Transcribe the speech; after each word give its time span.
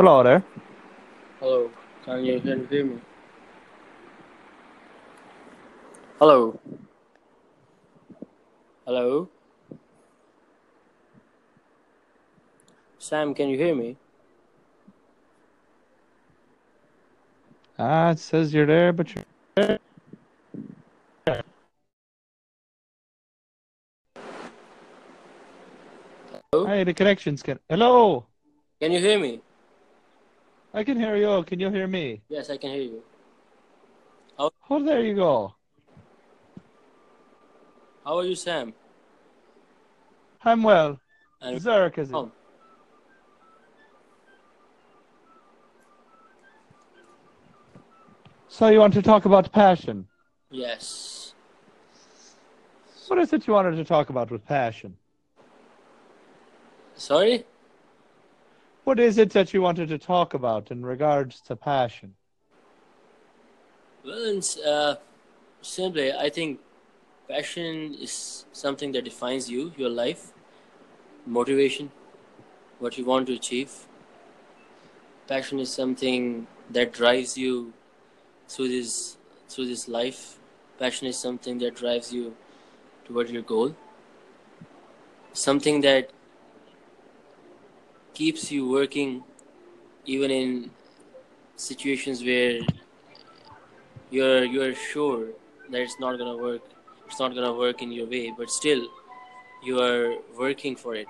Hello 0.00 0.22
there. 0.22 0.42
Hello, 1.40 1.70
can 2.06 2.24
you, 2.24 2.40
can 2.40 2.60
you 2.60 2.66
hear 2.70 2.84
me? 2.86 2.98
Hello. 6.18 6.58
Hello. 8.86 9.28
Sam, 12.98 13.34
can 13.34 13.50
you 13.50 13.58
hear 13.58 13.74
me? 13.74 13.98
Ah, 17.78 18.12
it 18.12 18.20
says 18.20 18.54
you're 18.54 18.64
there, 18.64 18.94
but 18.94 19.14
you're 19.14 19.24
there. 19.56 19.78
Hello? 26.50 26.66
Hey, 26.66 26.84
the 26.84 26.94
connection's 26.94 27.42
can. 27.42 27.58
Hello. 27.68 28.24
Can 28.80 28.92
you 28.92 29.00
hear 29.00 29.20
me? 29.20 29.42
I 30.72 30.84
can 30.84 30.98
hear 30.98 31.16
you. 31.16 31.42
Can 31.44 31.58
you 31.58 31.70
hear 31.70 31.86
me? 31.86 32.22
Yes, 32.28 32.48
I 32.50 32.56
can 32.56 32.70
hear 32.70 32.82
you. 32.82 33.02
Oh, 34.38 34.50
there 34.84 35.02
you 35.02 35.14
go. 35.14 35.54
How 38.04 38.18
are 38.18 38.24
you, 38.24 38.36
Sam? 38.36 38.72
I'm 40.44 40.62
well. 40.62 40.98
And 41.40 41.60
Zurich 41.60 41.98
is 41.98 42.10
it? 42.10 42.14
Oh. 42.14 42.30
So 48.48 48.68
you 48.68 48.78
want 48.78 48.94
to 48.94 49.02
talk 49.02 49.24
about 49.24 49.52
passion? 49.52 50.06
yes. 50.50 51.34
What 53.08 53.18
is 53.18 53.32
it 53.32 53.46
you 53.46 53.54
wanted 53.54 53.74
to 53.76 53.84
talk 53.84 54.08
about 54.10 54.30
with 54.30 54.44
passion? 54.46 54.96
Sorry? 56.94 57.44
What 58.84 58.98
is 58.98 59.18
it 59.18 59.30
that 59.30 59.52
you 59.52 59.62
wanted 59.62 59.88
to 59.90 59.98
talk 59.98 60.34
about 60.34 60.70
in 60.70 60.84
regards 60.84 61.40
to 61.42 61.56
passion? 61.56 62.14
Well, 64.04 64.40
uh, 64.66 64.94
simply, 65.60 66.12
I 66.12 66.30
think 66.30 66.60
passion 67.28 67.94
is 67.94 68.46
something 68.52 68.92
that 68.92 69.04
defines 69.04 69.50
you, 69.50 69.72
your 69.76 69.90
life, 69.90 70.32
motivation, 71.26 71.90
what 72.78 72.96
you 72.96 73.04
want 73.04 73.26
to 73.26 73.34
achieve. 73.34 73.70
Passion 75.28 75.60
is 75.60 75.70
something 75.72 76.46
that 76.70 76.92
drives 76.92 77.36
you 77.36 77.72
through 78.48 78.68
this 78.68 79.18
through 79.48 79.66
this 79.66 79.86
life. 79.88 80.38
Passion 80.78 81.06
is 81.06 81.18
something 81.18 81.58
that 81.58 81.76
drives 81.76 82.12
you 82.12 82.34
toward 83.04 83.28
your 83.28 83.42
goal. 83.42 83.76
Something 85.32 85.82
that 85.82 86.10
keeps 88.20 88.52
you 88.52 88.68
working 88.68 89.10
even 90.14 90.30
in 90.30 90.70
situations 91.56 92.22
where 92.30 92.60
you're 94.10 94.44
you're 94.44 94.74
sure 94.74 95.28
that 95.70 95.80
it's 95.86 95.98
not 96.04 96.18
gonna 96.18 96.38
work 96.46 96.62
it's 97.06 97.20
not 97.24 97.34
gonna 97.36 97.56
work 97.64 97.82
in 97.82 97.92
your 97.98 98.08
way 98.14 98.26
but 98.40 98.50
still 98.50 98.82
you 99.62 99.80
are 99.80 100.16
working 100.38 100.76
for 100.76 100.94
it. 100.94 101.08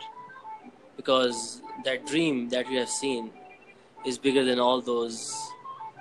Because 0.97 1.63
that 1.85 2.07
dream 2.07 2.49
that 2.51 2.71
you 2.71 2.79
have 2.79 2.89
seen 2.89 3.31
is 4.05 4.19
bigger 4.19 4.45
than 4.45 4.59
all 4.59 4.81
those 4.81 5.35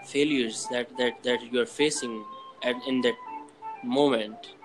failures 0.05 0.67
that 0.71 0.95
that, 0.97 1.23
that 1.23 1.41
you 1.51 1.59
are 1.61 1.65
facing 1.65 2.23
at, 2.63 2.75
in 2.87 3.01
that 3.01 3.15
moment. 3.83 4.55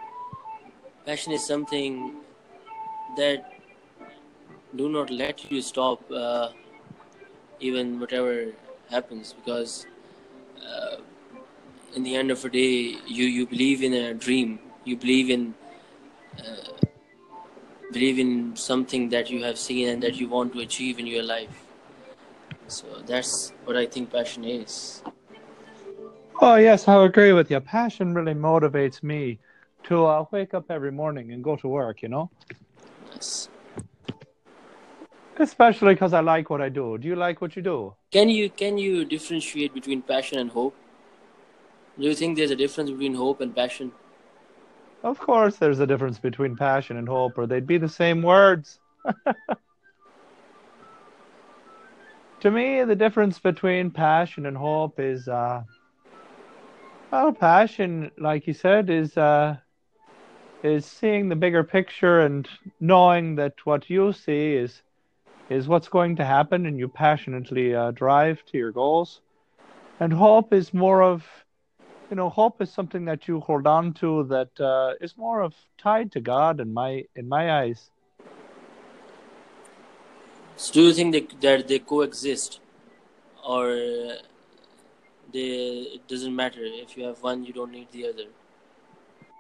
Passion 1.06 1.33
is 1.33 1.47
something 1.47 2.15
that 3.17 3.53
do 4.77 4.89
not 4.89 5.11
let 5.11 5.50
you 5.50 5.61
stop 5.62 6.00
uh, 6.11 6.48
even 7.61 8.00
whatever 8.00 8.53
happens 8.91 9.33
because 9.33 9.86
uh, 10.69 10.97
in 11.94 12.03
the 12.03 12.14
end 12.16 12.31
of 12.31 12.42
the 12.42 12.50
day 12.50 12.97
you 13.06 13.25
you 13.39 13.47
believe 13.47 13.83
in 13.83 13.92
a 13.92 14.14
dream 14.14 14.58
you 14.84 14.97
believe 14.97 15.31
in 15.31 15.55
uh, 16.38 16.72
believe 17.93 18.19
in 18.19 18.56
something 18.56 19.09
that 19.10 19.31
you 19.31 19.43
have 19.44 19.59
seen 19.59 19.88
and 19.88 20.03
that 20.03 20.16
you 20.16 20.28
want 20.28 20.53
to 20.53 20.60
achieve 20.60 20.99
in 20.99 21.06
your 21.06 21.22
life 21.22 21.65
so 22.66 22.87
that's 23.06 23.53
what 23.65 23.76
i 23.76 23.87
think 23.87 24.10
passion 24.12 24.44
is 24.44 25.03
Oh, 26.41 26.56
yes, 26.56 26.88
I 26.88 27.04
agree 27.04 27.32
with 27.32 27.50
you. 27.50 27.60
Passion 27.60 28.12
really 28.15 28.34
motivates 28.34 29.03
me 29.03 29.38
to 29.84 30.04
uh, 30.06 30.25
wake 30.32 30.53
up 30.53 30.70
every 30.70 30.91
morning 30.93 31.32
and 31.32 31.43
go 31.44 31.56
to 31.56 31.69
work, 31.69 32.03
you 32.03 32.09
know? 32.09 32.31
yes. 33.15 33.49
Especially 35.39 35.95
because 35.95 36.12
I 36.12 36.21
like 36.21 36.49
what 36.50 36.61
I 36.61 36.69
do. 36.69 36.97
Do 36.99 37.09
you 37.09 37.17
like 37.17 37.41
what 37.41 37.56
you 37.56 37.62
do? 37.62 37.95
can 38.12 38.28
you 38.28 38.49
can 38.49 38.78
you 38.78 39.05
differentiate 39.05 39.75
between 39.75 40.00
passion 40.00 40.39
and 40.39 40.50
hope 40.50 40.75
do 41.99 42.05
you 42.06 42.15
think 42.15 42.37
there's 42.37 42.53
a 42.53 42.56
difference 42.56 42.91
between 42.91 43.15
hope 43.15 43.41
and 43.41 43.55
passion 43.56 43.91
Of 45.05 45.19
course, 45.19 45.56
there's 45.56 45.81
a 45.81 45.87
difference 45.87 46.19
between 46.19 46.56
passion 46.56 46.97
and 46.97 47.06
hope, 47.06 47.37
or 47.37 47.47
they'd 47.47 47.67
be 47.67 47.77
the 47.77 47.91
same 47.91 48.23
words. 48.23 48.81
to 52.41 52.50
me, 52.50 52.84
the 52.84 52.97
difference 52.97 53.39
between 53.39 53.91
passion 53.91 54.47
and 54.47 54.56
hope 54.56 54.99
is, 54.99 55.28
uh, 55.28 55.62
well, 57.11 57.34
passion, 57.34 58.11
like 58.17 58.47
you 58.47 58.55
said, 58.55 58.89
is 58.89 59.19
uh, 59.19 59.56
is 60.62 60.87
seeing 60.87 61.28
the 61.28 61.37
bigger 61.37 61.62
picture 61.62 62.21
and 62.21 62.49
knowing 62.81 63.37
that 63.37 63.67
what 63.67 63.91
you 63.91 64.11
see 64.15 64.55
is 64.55 64.81
is 65.50 65.69
what's 65.69 65.88
going 65.88 66.16
to 66.16 66.25
happen, 66.25 66.66
and 66.66 66.78
you 66.78 66.88
passionately 66.88 67.75
uh, 67.75 67.91
drive 67.91 68.44
to 68.47 68.59
your 68.59 68.72
goals. 68.72 69.21
And 70.00 70.12
hope 70.12 70.53
is 70.53 70.75
more 70.75 71.03
of 71.03 71.25
you 72.10 72.16
know, 72.16 72.28
hope 72.28 72.60
is 72.60 72.71
something 72.71 73.06
that 73.06 73.27
you 73.27 73.41
hold 73.41 73.66
on 73.66 73.94
to 73.94 74.25
that 74.25 74.60
uh, 74.60 74.94
is 75.00 75.16
more 75.16 75.41
of 75.41 75.55
tied 75.78 76.12
to 76.12 76.21
God 76.21 76.60
in 76.60 76.72
my 76.72 77.05
in 77.16 77.28
my 77.28 77.60
eyes. 77.60 77.91
so 80.56 80.72
do 80.72 80.82
you 80.82 80.93
think 80.93 81.12
that, 81.12 81.41
that 81.41 81.69
they 81.69 81.78
coexist 81.78 82.61
or 83.47 83.72
uh, 83.72 84.15
they 85.32 85.49
it 85.97 86.06
doesn't 86.06 86.34
matter 86.34 86.61
if 86.62 86.97
you 86.97 87.05
have 87.05 87.21
one 87.22 87.44
you 87.44 87.53
don't 87.53 87.72
need 87.72 87.88
the 87.93 88.06
other 88.06 88.26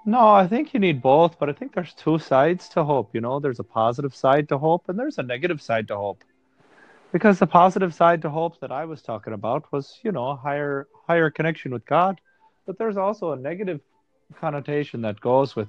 No, 0.06 0.28
I 0.28 0.46
think 0.46 0.74
you 0.74 0.80
need 0.80 1.00
both, 1.00 1.38
but 1.38 1.48
I 1.48 1.52
think 1.52 1.74
there's 1.74 1.94
two 1.94 2.18
sides 2.18 2.68
to 2.70 2.84
hope. 2.84 3.14
You 3.14 3.20
know, 3.22 3.40
there's 3.40 3.60
a 3.60 3.64
positive 3.64 4.14
side 4.14 4.48
to 4.50 4.58
hope 4.58 4.88
and 4.88 4.98
there's 4.98 5.18
a 5.18 5.22
negative 5.22 5.62
side 5.62 5.88
to 5.88 5.96
hope. 5.96 6.22
Because 7.12 7.38
the 7.38 7.46
positive 7.46 7.94
side 7.94 8.22
to 8.22 8.30
hope 8.30 8.60
that 8.60 8.72
I 8.72 8.84
was 8.84 9.00
talking 9.00 9.32
about 9.32 9.72
was, 9.72 9.98
you 10.02 10.12
know, 10.12 10.36
higher 10.36 10.88
higher 11.06 11.30
connection 11.30 11.72
with 11.72 11.86
God, 11.86 12.20
but 12.66 12.76
there's 12.76 12.96
also 12.96 13.32
a 13.32 13.36
negative 13.36 13.80
connotation 14.40 15.02
that 15.02 15.20
goes 15.20 15.54
with 15.56 15.68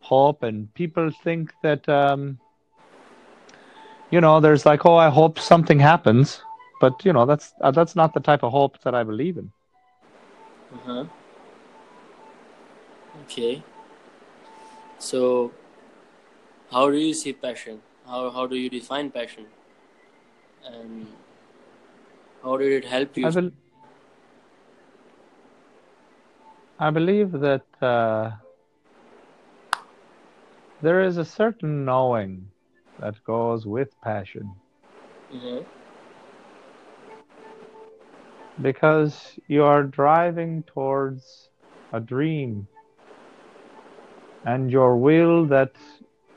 hope, 0.00 0.42
and 0.42 0.72
people 0.74 1.10
think 1.22 1.52
that, 1.62 1.88
um, 1.88 2.38
you 4.10 4.20
know, 4.20 4.40
there's 4.40 4.64
like, 4.64 4.86
oh, 4.86 4.96
I 4.96 5.10
hope 5.10 5.38
something 5.38 5.78
happens, 5.78 6.40
but 6.80 7.04
you 7.04 7.12
know, 7.12 7.26
that's 7.26 7.52
uh, 7.60 7.70
that's 7.70 7.94
not 7.94 8.14
the 8.14 8.20
type 8.20 8.42
of 8.42 8.52
hope 8.52 8.80
that 8.82 8.94
I 8.94 9.04
believe 9.04 9.36
in. 9.36 9.52
uh-huh 10.74 11.04
okay 13.22 13.62
so 14.98 15.52
how 16.70 16.90
do 16.90 16.96
you 16.96 17.14
see 17.14 17.32
passion? 17.32 17.80
How, 18.06 18.30
how 18.30 18.46
do 18.46 18.56
you 18.56 18.70
define 18.70 19.10
passion? 19.10 19.46
And 20.64 21.06
how 22.42 22.56
did 22.56 22.72
it 22.72 22.84
help 22.84 23.16
you? 23.16 23.26
I 23.26 23.30
bel 23.30 23.50
I 26.78 26.90
believe 26.90 27.32
that 27.32 27.66
uh, 27.80 28.32
there 30.82 31.02
is 31.02 31.16
a 31.16 31.24
certain 31.24 31.84
knowing 31.84 32.50
that 33.00 33.22
goes 33.24 33.66
with 33.66 33.98
passion. 34.02 34.52
Hmm 35.30 35.60
because 38.62 39.38
you 39.48 39.62
are 39.62 39.82
driving 39.82 40.62
towards 40.62 41.50
a 41.92 42.00
dream 42.00 42.66
and 44.46 44.70
your 44.70 44.96
will 44.96 45.44
that 45.46 45.72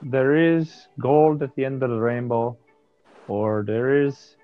there 0.02 0.36
is 0.36 0.88
gold 1.00 1.42
at 1.44 1.56
the 1.56 1.64
end 1.64 1.84
of 1.84 1.90
the 1.90 2.00
rainbow 2.00 2.58
or 3.28 3.64
there 3.66 4.04
is 4.04 4.36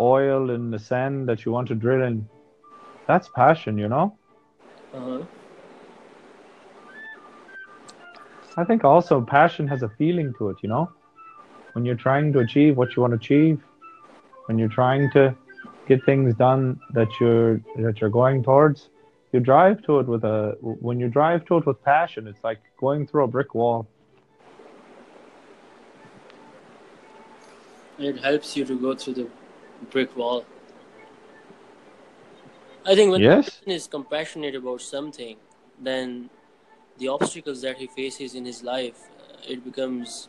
oil 0.00 0.50
in 0.50 0.70
the 0.70 0.78
sand 0.78 1.28
that 1.28 1.44
you 1.44 1.52
want 1.52 1.68
to 1.68 1.74
drill 1.74 2.02
in. 2.02 2.28
That's 3.06 3.28
passion, 3.28 3.78
you 3.78 3.88
know? 3.88 4.16
uh-huh 4.92 5.22
I 8.56 8.64
think 8.64 8.84
also 8.84 9.20
passion 9.20 9.66
has 9.68 9.82
a 9.82 9.88
feeling 9.88 10.32
to 10.38 10.50
it, 10.50 10.56
you 10.62 10.68
know? 10.68 10.90
When 11.72 11.84
you're 11.84 11.96
trying 11.96 12.32
to 12.34 12.38
achieve 12.38 12.76
what 12.76 12.94
you 12.94 13.02
want 13.02 13.10
to 13.10 13.16
achieve, 13.16 13.60
when 14.46 14.58
you're 14.58 14.68
trying 14.68 15.10
to 15.10 15.36
get 15.88 16.04
things 16.04 16.34
done 16.36 16.78
that 16.92 17.08
you're 17.20 17.60
that 17.76 18.00
you're 18.00 18.10
going 18.10 18.44
towards, 18.44 18.90
you 19.34 19.40
drive 19.40 19.82
to 19.82 19.98
it 19.98 20.06
with 20.06 20.24
a 20.24 20.56
when 20.60 21.00
you 21.00 21.08
drive 21.08 21.44
to 21.46 21.58
it 21.58 21.66
with 21.66 21.82
passion, 21.82 22.28
it's 22.28 22.42
like 22.44 22.60
going 22.78 23.06
through 23.06 23.24
a 23.24 23.26
brick 23.26 23.54
wall. 23.54 23.88
it 27.98 28.18
helps 28.18 28.56
you 28.56 28.64
to 28.64 28.78
go 28.78 28.94
through 28.94 29.14
the 29.14 29.26
brick 29.90 30.16
wall 30.16 30.44
I 32.86 32.94
think 32.94 33.10
when 33.12 33.22
Yes. 33.22 33.48
a 33.48 33.50
person 33.50 33.70
is 33.70 33.86
compassionate 33.86 34.54
about 34.54 34.82
something, 34.82 35.36
then 35.80 36.28
the 36.98 37.08
obstacles 37.08 37.62
that 37.62 37.78
he 37.78 37.86
faces 37.86 38.34
in 38.34 38.44
his 38.44 38.62
life, 38.62 39.08
uh, 39.18 39.52
it 39.52 39.64
becomes, 39.64 40.28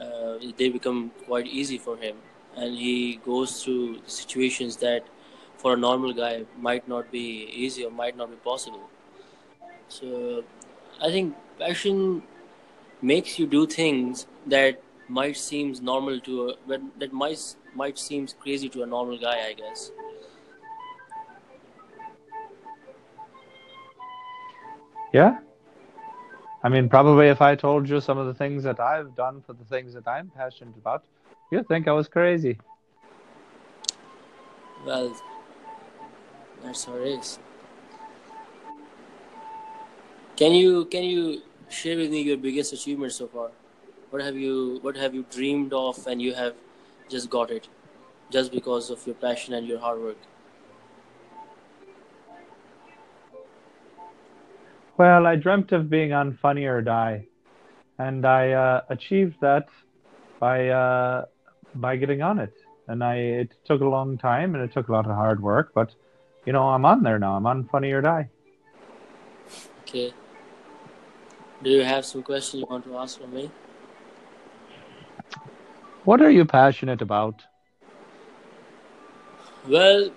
uh, 0.00 0.38
they 0.56 0.70
become 0.70 1.12
quite 1.26 1.46
easy 1.46 1.76
for 1.76 1.98
him, 1.98 2.16
and 2.56 2.74
he 2.74 3.16
goes 3.16 3.62
through 3.62 4.00
situations 4.06 4.78
that, 4.78 5.02
for 5.64 5.72
a 5.72 5.76
normal 5.78 6.12
guy, 6.12 6.44
might 6.60 6.86
not 6.86 7.10
be 7.10 7.48
easy 7.50 7.86
or 7.86 7.90
might 7.90 8.18
not 8.18 8.28
be 8.28 8.36
possible. 8.36 8.82
So, 9.88 10.44
I 11.00 11.10
think 11.10 11.34
passion 11.58 12.22
makes 13.00 13.38
you 13.38 13.46
do 13.46 13.66
things 13.66 14.26
that 14.46 14.82
might 15.08 15.38
seems 15.38 15.80
normal 15.80 16.20
to 16.20 16.48
a, 16.48 16.54
but 16.66 16.82
that 16.98 17.14
might 17.14 17.40
might 17.74 17.98
seems 17.98 18.34
crazy 18.44 18.68
to 18.74 18.82
a 18.82 18.86
normal 18.86 19.18
guy, 19.18 19.38
I 19.46 19.54
guess. 19.54 19.90
Yeah. 25.14 25.38
I 26.62 26.68
mean, 26.68 26.90
probably 26.90 27.28
if 27.28 27.40
I 27.40 27.54
told 27.54 27.88
you 27.88 28.02
some 28.02 28.18
of 28.18 28.26
the 28.26 28.34
things 28.34 28.64
that 28.64 28.80
I've 28.80 29.14
done 29.16 29.42
for 29.46 29.54
the 29.54 29.64
things 29.64 29.94
that 29.94 30.06
I'm 30.06 30.30
passionate 30.36 30.76
about, 30.76 31.04
you'd 31.50 31.68
think 31.68 31.88
I 31.88 31.92
was 31.92 32.08
crazy. 32.08 32.58
Well, 34.86 35.16
that's 36.64 36.88
it 36.88 37.06
is. 37.06 37.38
Can 40.36 40.52
you 40.52 40.86
can 40.86 41.04
you 41.04 41.42
share 41.68 41.96
with 41.96 42.10
me 42.10 42.22
your 42.22 42.36
biggest 42.36 42.72
achievement 42.72 43.12
so 43.12 43.26
far? 43.28 43.50
What 44.10 44.22
have 44.22 44.36
you 44.36 44.78
what 44.82 44.96
have 44.96 45.14
you 45.14 45.24
dreamed 45.30 45.72
of 45.72 46.06
and 46.06 46.20
you 46.20 46.34
have 46.34 46.54
just 47.08 47.30
got 47.30 47.50
it, 47.50 47.68
just 48.30 48.50
because 48.52 48.90
of 48.90 49.06
your 49.06 49.14
passion 49.16 49.54
and 49.54 49.66
your 49.66 49.78
hard 49.78 50.00
work? 50.00 50.16
Well, 54.96 55.26
I 55.26 55.36
dreamt 55.36 55.72
of 55.72 55.90
being 55.90 56.12
on 56.12 56.38
Funny 56.40 56.66
or 56.66 56.80
Die, 56.80 57.26
and 57.98 58.24
I 58.24 58.52
uh, 58.52 58.80
achieved 58.88 59.36
that 59.40 59.68
by 60.40 60.68
uh, 60.68 61.24
by 61.74 61.96
getting 61.96 62.22
on 62.22 62.38
it. 62.38 62.54
And 62.88 63.02
I 63.02 63.16
it 63.16 63.54
took 63.64 63.80
a 63.80 63.88
long 63.88 64.18
time 64.18 64.54
and 64.54 64.62
it 64.64 64.72
took 64.72 64.88
a 64.88 64.92
lot 64.92 65.06
of 65.06 65.14
hard 65.14 65.42
work, 65.42 65.72
but 65.74 65.94
you 66.46 66.52
know 66.52 66.68
I'm 66.68 66.84
on 66.84 67.02
there 67.02 67.18
now. 67.18 67.36
I'm 67.36 67.46
on 67.46 67.64
Funny 67.64 67.92
or 67.92 68.00
Die. 68.02 68.28
Okay. 69.82 70.12
Do 71.62 71.70
you 71.70 71.82
have 71.82 72.04
some 72.04 72.22
questions 72.22 72.60
you 72.60 72.66
want 72.68 72.84
to 72.84 72.96
ask 72.98 73.20
for 73.20 73.26
me? 73.26 73.50
What 76.04 76.20
are 76.20 76.30
you 76.30 76.44
passionate 76.44 77.00
about? 77.00 77.42
Well, 79.66 80.10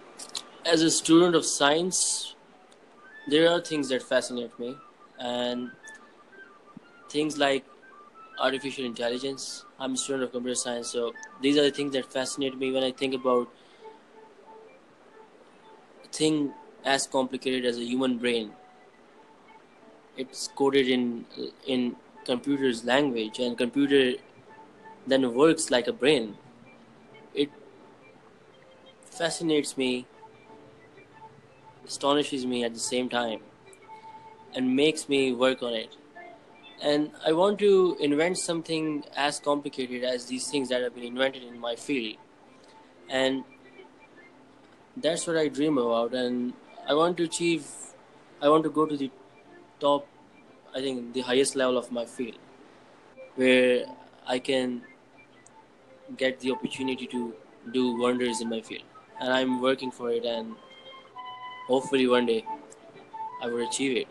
as 0.66 0.82
a 0.82 0.92
student 0.92 1.36
of 1.36 1.46
science, 1.46 2.36
there 3.30 3.50
are 3.50 3.62
things 3.62 3.88
that 3.90 4.04
fascinate 4.04 4.58
me, 4.60 4.76
and 5.20 5.72
things 7.10 7.38
like 7.38 7.64
artificial 8.40 8.84
intelligence. 8.84 9.64
I'm 9.80 9.94
a 9.94 9.98
student 9.98 10.24
of 10.26 10.32
computer 10.32 10.56
science, 10.56 10.90
so 10.90 11.14
these 11.42 11.58
are 11.58 11.64
the 11.64 11.72
things 11.72 11.94
that 11.94 12.12
fascinate 12.12 12.58
me 12.58 12.72
when 12.72 12.84
I 12.84 12.92
think 12.92 13.14
about 13.14 13.48
thing 16.12 16.54
as 16.84 17.08
complicated 17.08 17.66
as 17.66 17.78
a 17.78 17.84
human 17.84 18.18
brain. 18.18 18.52
It's 20.16 20.48
coded 20.48 20.88
in 20.88 21.26
in 21.66 21.96
computer's 22.26 22.84
language, 22.84 23.40
and 23.40 23.58
computer 23.58 24.20
then 25.06 25.34
works 25.34 25.70
like 25.72 25.88
a 25.88 25.94
brain. 25.94 26.38
It 27.34 27.50
fascinates 29.06 29.78
me, 29.78 30.06
astonishes 31.86 32.46
me 32.46 32.64
at 32.64 32.74
the 32.74 32.80
same 32.80 33.10
time, 33.10 33.42
and 34.56 34.76
makes 34.76 35.08
me 35.08 35.34
work 35.34 35.64
on 35.64 35.74
it. 35.74 35.96
And 36.82 37.12
I 37.26 37.32
want 37.34 37.60
to 37.60 37.98
invent 38.00 38.38
something 38.38 39.04
as 39.16 39.40
complicated 39.40 40.04
as 40.04 40.26
these 40.28 40.50
things 40.50 40.70
that 40.70 40.82
have 40.82 40.94
been 40.94 41.06
invented 41.06 41.44
in 41.44 41.60
my 41.60 41.76
field. 41.76 42.18
And 43.10 43.44
that's 45.02 45.28
what 45.28 45.38
I 45.38 45.48
dream 45.48 45.78
about. 45.78 46.14
And 46.14 46.54
I 46.88 46.94
want 46.94 47.18
to 47.18 47.24
achieve, 47.24 47.66
I 48.42 48.50
want 48.50 48.64
to 48.64 48.70
go 48.70 48.86
to 48.86 48.98
the 48.98 49.12
top, 49.80 50.08
I 50.76 50.82
think, 50.82 51.14
the 51.14 51.22
highest 51.22 51.56
level 51.56 51.78
of 51.78 51.92
my 51.92 52.06
field, 52.06 52.38
where 53.36 53.86
I 54.26 54.40
can 54.40 54.82
get 56.18 56.40
the 56.40 56.52
opportunity 56.52 57.08
to 57.08 57.34
do 57.72 57.98
wonders 58.00 58.42
in 58.42 58.50
my 58.50 58.62
field. 58.62 58.84
And 59.20 59.34
I'm 59.34 59.62
working 59.62 59.92
for 59.92 60.12
it, 60.12 60.26
and 60.26 60.56
hopefully 61.68 62.08
one 62.08 62.26
day 62.26 62.46
I 63.42 63.48
will 63.48 63.68
achieve 63.68 63.98
it. 63.98 64.08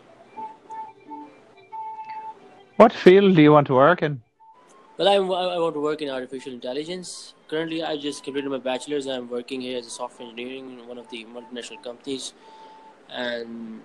What 2.77 2.93
field 2.93 3.35
do 3.35 3.41
you 3.41 3.51
want 3.51 3.67
to 3.67 3.73
work 3.73 4.03
in? 4.03 4.21
Well, 4.97 5.07
I 5.07 5.15
I 5.15 5.57
want 5.59 5.73
to 5.75 5.81
work 5.81 6.01
in 6.01 6.09
artificial 6.09 6.53
intelligence. 6.53 7.33
Currently, 7.47 7.81
I 7.81 7.95
just 7.95 8.23
completed 8.23 8.49
my 8.49 8.57
bachelor's. 8.57 9.07
I'm 9.07 9.29
working 9.29 9.61
here 9.61 9.77
as 9.77 9.87
a 9.87 9.89
software 9.89 10.27
engineering 10.27 10.79
in 10.79 10.87
one 10.87 10.97
of 10.97 11.09
the 11.09 11.25
multinational 11.25 11.81
companies, 11.81 12.33
and 13.09 13.81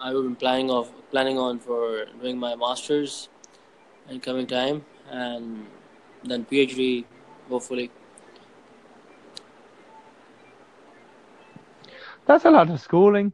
I've 0.00 0.14
been 0.14 0.34
planning 0.34 0.70
of 0.70 0.90
planning 1.10 1.38
on 1.38 1.60
for 1.60 2.06
doing 2.20 2.38
my 2.38 2.56
master's 2.56 3.28
in 4.10 4.18
coming 4.20 4.48
time, 4.48 4.84
and 5.10 5.66
then 6.24 6.44
PhD, 6.44 7.04
hopefully. 7.48 7.90
That's 12.26 12.44
a 12.44 12.50
lot 12.50 12.68
of 12.68 12.80
schooling. 12.80 13.32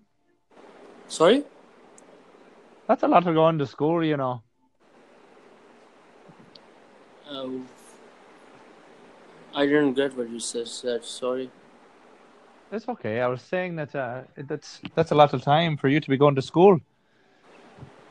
Sorry. 1.08 1.42
That's 2.86 3.02
a 3.02 3.08
lot 3.08 3.26
of 3.26 3.34
going 3.34 3.58
to 3.58 3.66
school, 3.66 4.04
you 4.04 4.16
know. 4.18 4.42
Uh, 7.28 7.48
I 9.54 9.66
didn't 9.66 9.94
get 9.94 10.16
what 10.16 10.28
you 10.28 10.40
said. 10.40 10.68
said. 10.68 11.04
Sorry. 11.04 11.50
It's 12.72 12.88
okay. 12.88 13.20
I 13.20 13.28
was 13.28 13.40
saying 13.42 13.76
that 13.76 13.94
uh, 13.94 14.22
that's 14.48 14.80
that's 14.94 15.12
a 15.12 15.14
lot 15.14 15.32
of 15.32 15.42
time 15.42 15.76
for 15.76 15.88
you 15.88 16.00
to 16.00 16.08
be 16.10 16.16
going 16.16 16.34
to 16.34 16.42
school. 16.42 16.80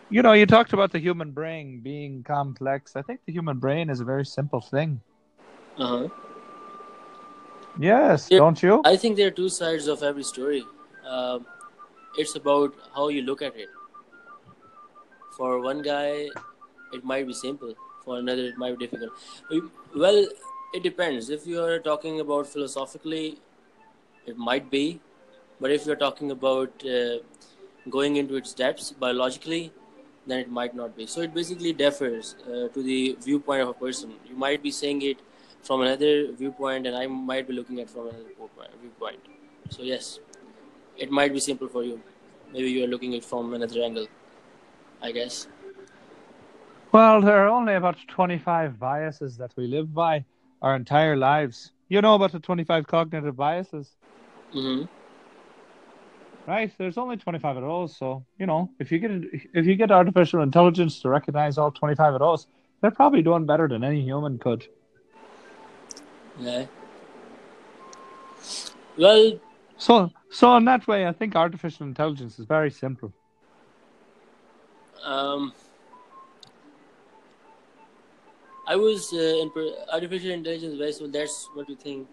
You 0.09 0.21
know, 0.21 0.33
you 0.33 0.45
talked 0.45 0.73
about 0.73 0.91
the 0.91 0.99
human 0.99 1.31
brain 1.31 1.79
being 1.81 2.23
complex. 2.23 2.95
I 2.95 3.01
think 3.01 3.21
the 3.25 3.33
human 3.33 3.57
brain 3.57 3.89
is 3.89 3.99
a 3.99 4.05
very 4.05 4.25
simple 4.25 4.61
thing. 4.61 5.01
Uh 5.77 5.87
huh. 5.87 6.07
Yes, 7.79 8.27
Yeah. 8.29 8.37
don't 8.37 8.61
you? 8.61 8.81
I 8.85 8.95
think 8.95 9.17
there 9.17 9.27
are 9.27 9.37
two 9.41 9.49
sides 9.49 9.87
of 9.87 10.03
every 10.03 10.23
story. 10.23 10.63
Um, 11.07 11.45
it's 12.17 12.35
about 12.35 12.73
how 12.95 13.09
you 13.09 13.23
look 13.23 13.41
at 13.41 13.55
it. 13.55 13.69
For 15.35 15.61
one 15.61 15.81
guy, 15.81 16.29
it 16.93 17.03
might 17.03 17.25
be 17.25 17.33
simple. 17.33 17.73
For 18.05 18.19
another, 18.19 18.45
it 18.45 18.57
might 18.57 18.77
be 18.77 18.85
difficult. 18.85 19.11
Well, 19.95 20.25
it 20.73 20.83
depends. 20.83 21.29
If 21.29 21.45
you 21.45 21.63
are 21.63 21.79
talking 21.79 22.19
about 22.19 22.47
philosophically, 22.47 23.39
it 24.25 24.37
might 24.37 24.69
be. 24.69 24.99
But 25.61 25.71
if 25.71 25.85
you're 25.85 25.95
talking 25.95 26.31
about 26.31 26.83
uh, 26.85 27.17
going 27.89 28.15
into 28.17 28.35
its 28.35 28.53
depths 28.53 28.91
biologically, 28.91 29.71
then 30.25 30.39
it 30.39 30.49
might 30.49 30.75
not 30.75 30.97
be. 30.97 31.05
So 31.05 31.21
it 31.21 31.33
basically 31.33 31.73
differs 31.73 32.35
uh, 32.47 32.67
to 32.69 32.83
the 32.83 33.17
viewpoint 33.21 33.61
of 33.61 33.69
a 33.69 33.73
person. 33.73 34.13
You 34.27 34.35
might 34.35 34.63
be 34.63 34.71
saying 34.71 35.03
it 35.03 35.17
from 35.61 35.81
another 35.81 36.31
viewpoint, 36.31 36.87
and 36.87 36.95
I 36.95 37.07
might 37.07 37.47
be 37.47 37.53
looking 37.53 37.79
at 37.79 37.89
from 37.89 38.07
another 38.07 38.23
viewpoint. 38.23 38.71
viewpoint. 38.81 39.19
So 39.69 39.83
yes, 39.83 40.19
it 40.97 41.11
might 41.11 41.33
be 41.33 41.39
simple 41.39 41.67
for 41.67 41.83
you. 41.83 42.01
Maybe 42.51 42.71
you 42.71 42.83
are 42.83 42.87
looking 42.87 43.13
at 43.13 43.19
it 43.19 43.25
from 43.25 43.53
another 43.53 43.81
angle. 43.83 44.07
I 45.01 45.11
guess. 45.11 45.47
Well, 46.91 47.21
there 47.21 47.37
are 47.43 47.47
only 47.47 47.73
about 47.73 47.97
25 48.07 48.79
biases 48.79 49.35
that 49.37 49.51
we 49.57 49.67
live 49.67 49.93
by 49.93 50.23
our 50.63 50.75
entire 50.75 51.17
lives. 51.17 51.71
You 51.89 52.01
know 52.01 52.15
about 52.15 52.33
the 52.33 52.39
25 52.39 52.87
cognitive 52.87 53.37
biases, 53.37 53.97
hmm 54.53 54.83
right? 56.47 56.71
There's 56.77 56.97
only 56.97 57.17
25 57.17 57.57
of 57.57 57.63
those, 57.63 57.97
so 57.97 58.25
you 58.39 58.47
know, 58.47 58.71
if 58.79 58.91
you 58.91 58.99
get 58.99 59.11
if 59.53 59.65
you 59.67 59.75
get 59.75 59.91
artificial 59.91 60.41
intelligence 60.43 61.01
to 61.01 61.09
recognize 61.09 61.57
all 61.57 61.71
25 61.71 62.15
of 62.15 62.19
those, 62.21 62.47
they're 62.81 62.91
probably 62.91 63.23
doing 63.23 63.45
better 63.45 63.67
than 63.67 63.83
any 63.83 64.01
human 64.01 64.39
could. 64.39 64.67
Yeah. 66.39 66.65
Well, 68.97 69.39
So, 69.77 70.11
so 70.29 70.55
in 70.57 70.65
that 70.65 70.87
way, 70.87 71.05
I 71.07 71.13
think 71.13 71.35
artificial 71.35 71.85
intelligence 71.87 72.39
is 72.39 72.45
very 72.45 72.71
simple. 72.71 73.13
um, 75.03 75.53
I 78.67 78.75
was 78.75 79.13
uh, 79.13 79.17
in 79.17 79.51
artificial 79.91 80.31
intelligence. 80.31 80.77
Very 80.77 80.91
so 80.93 81.07
that's 81.07 81.49
what 81.53 81.69
you 81.69 81.75
think 81.75 82.07